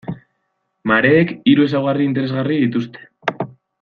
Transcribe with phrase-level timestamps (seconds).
[0.91, 3.09] Mareek hiru ezaugarri interesgarri dituzte.